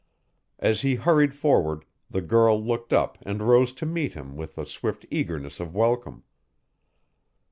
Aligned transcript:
As 0.57 0.81
he 0.81 0.95
hurried 0.95 1.31
forward 1.31 1.85
the 2.09 2.23
girl 2.23 2.59
looked 2.59 2.91
up 2.91 3.19
and 3.21 3.47
rose 3.47 3.71
to 3.73 3.85
meet 3.85 4.13
him 4.13 4.35
with 4.35 4.57
a 4.57 4.65
swift 4.65 5.05
eagerness 5.11 5.59
of 5.59 5.75
welcome. 5.75 6.23